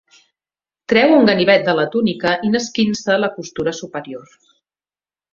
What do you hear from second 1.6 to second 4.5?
de la túnica i n'esquinça la costura superior.